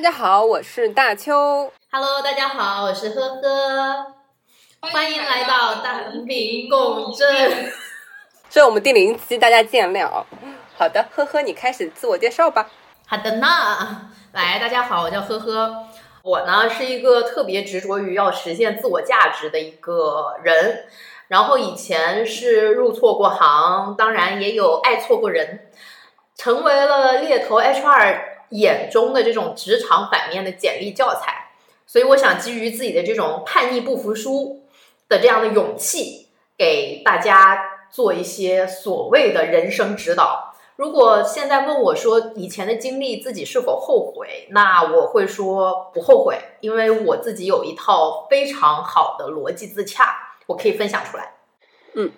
[0.00, 1.70] 家好，我是大秋。
[1.90, 4.06] Hello，大家好，我是呵呵，
[4.80, 7.72] 欢迎来到单品共振。
[8.48, 10.08] 这 是我们第零期，大家见谅。
[10.76, 12.70] 好的，呵呵，你开始自我介绍吧。
[13.06, 13.46] 好的呢，
[14.32, 15.84] 来，大家好，我叫呵呵。
[16.22, 20.86] 我呢是一个特别执着于要实现自我价值的一个人，
[21.28, 25.68] 然后以前是入错过行，当然也有爱错过人，
[26.36, 31.50] 成为了猎头 HR 眼中的这种职场反面的简历教材。
[31.86, 34.64] 所以我想基于自己的这种叛逆不服输
[35.08, 40.54] 的这样的勇气，给大家做一些所谓的人生指导。
[40.76, 51.34] 如果现在问我说以前的经历自己是否后悔，那我会说不后悔，因为我自己有一套非常好的逻辑自洽，我可以分享出来。
[51.94, 52.10] 嗯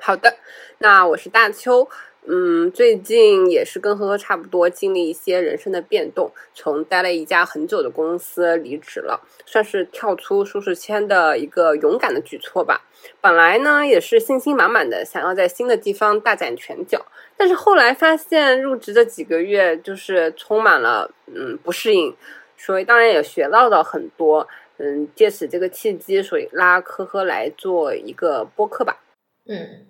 [0.00, 0.38] 好的，
[0.78, 1.88] 那我是大秋。
[2.26, 12.82] 嗯，最近也是跟呵呵差不多，经历一些人生的变动，从待了一家很久的公司离职了，算是跳出舒适圈的一个勇敢的举措吧。
[13.20, 17.04] 本来呢也是信心满满的，想要在新的地方大展拳脚，
[17.36, 22.16] 但是后来发现入职的几个月就是充满了嗯不适应，
[22.56, 24.48] 所以当然也学到了很多。
[24.76, 28.98] 嗯，借此这个契机，所以拉呵呵来做一个播客吧。
[29.46, 29.86] 嗯，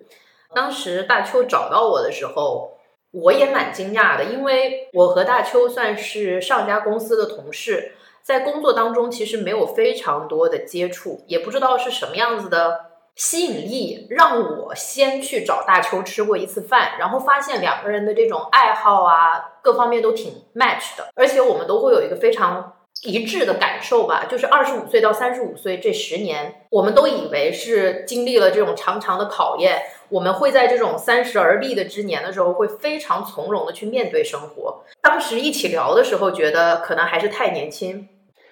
[0.53, 2.77] 当时大邱找到我的时候，
[3.11, 12.85] 我也蛮惊讶的，因为我和大邱算是上家公司的同事，在工作当中其实没有非常多的接触，也不知道是什么样子的
[13.15, 22.73] 吸引力，让我先去找大邱吃过一次饭，然后发现两个人的这种爱好啊，各方面都挺 match 的，而且我们都会有一个非常。
[23.05, 34.83] 一致的感受吧，就是二十五岁到三十五岁这十年，我们都以为是经历了这种长长的考验，我们会在这种三十而立的之年的时候，会非常从容的去面对生活。
[35.01, 38.07] 当时一起聊的时候，觉得可能还是太年轻，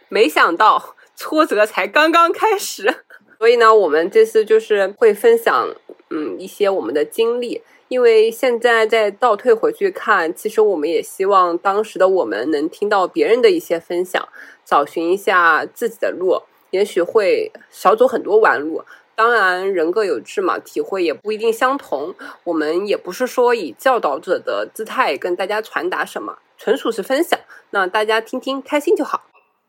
[0.07, 3.03] 没想到挫折才刚刚开始，
[3.39, 5.67] 所以呢，我们这次就是会分享，
[6.09, 7.61] 嗯，一些我们的经历。
[7.93, 14.27] 因为现在再倒退回去看，其实我们也希望当时的我们能听到别人的一些分享，
[14.65, 18.83] 找寻一下自己的路，也许会少走很多弯路。
[19.13, 22.15] 当然，人各有志嘛，体会也不一定相同。
[22.45, 27.39] 我们也不是说以教导者的姿态跟大家传达什么，纯属是分享，
[27.69, 29.21] 那大家听听开心就好。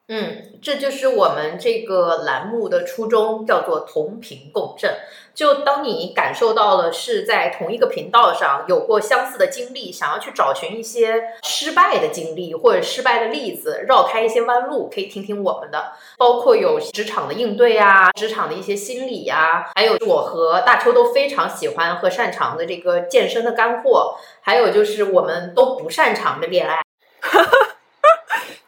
[0.07, 4.95] 嗯，这就是我们这个栏目的初衷，叫做同频共振。
[5.35, 26.83] 就当你感受到了是在同一个频道上有过相似的经历，想要去找寻一些失败的经历或者失败的例子，绕开一些弯路，可以听听我们的，包括有职场的应对啊，职场的一些心理呀、啊，还有我和大秋都非常喜欢和擅长的这个健身的干货，还有就是我们都不擅长的恋爱。
[27.21, 27.74] 哈 哈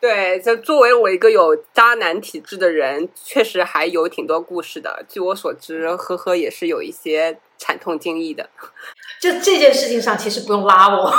[0.07, 5.05] 对，就作为我一个有渣男体质的人，确实还有挺多故事的。
[5.09, 8.49] 据我所知，呵呵也是有一些惨痛经历的。
[9.21, 11.13] 就这件事情上，其实不用拉我。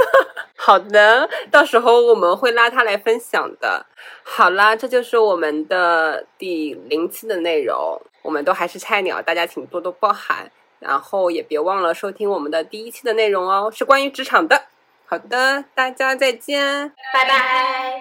[0.54, 3.86] 好的，到时候我们会拉他来分享的。
[4.22, 7.98] 好啦，这就是我们的第零期的内容。
[8.20, 10.50] 我们都还是菜鸟，大家请多多包涵。
[10.78, 14.64] 然后也别忘了收听我们的第一期的内容哦，是关于职场的。
[15.06, 17.95] 好的，大家再见，拜拜。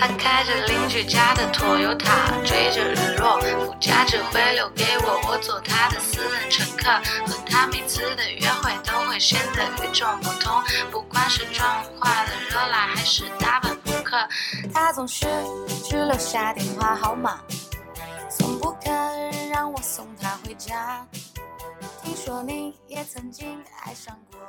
[0.00, 6.88] 他开着邻居家的 Toyota，追着日落，副驾只会留给我，我做他的私人乘客。
[7.26, 14.16] 和他每次的约会都会显得与众不同，不管是妆化的热辣还是打扮扑克，
[14.72, 15.26] 他总是
[15.84, 17.38] 只留下电话号码，
[18.30, 18.90] 从不肯
[19.50, 21.06] 让我送他回家。
[22.02, 24.40] 听说你也曾经爱上过。